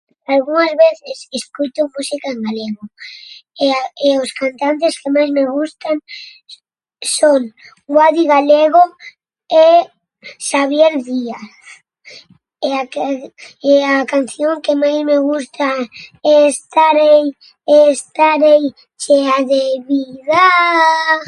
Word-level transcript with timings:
Algunhas 0.35 0.73
veces 0.85 1.17
escoito 1.39 1.81
música 1.95 2.27
en 2.35 2.39
galego 2.47 2.83
e 3.65 3.67
a 3.79 3.81
e 4.07 4.09
os 4.23 4.31
cantantes 4.41 4.93
que 5.01 5.13
máis 5.15 5.29
me 5.37 5.43
gustan 5.55 5.97
son 7.17 7.41
Guadi 7.93 8.23
Galego 8.35 8.83
e 9.65 9.65
Xavier 10.47 10.93
Díaz 11.07 11.59
e 12.67 12.69
a 12.81 12.83
que 12.93 13.07
e 13.71 13.73
a 13.95 13.97
canción 14.13 14.53
que 14.65 14.73
máis 14.81 14.99
me 15.09 15.17
gusta: 15.29 15.67
estarei, 16.51 17.23
estarei 17.91 18.63
chea 19.01 19.37
de 19.51 19.63
vida. 19.89 20.45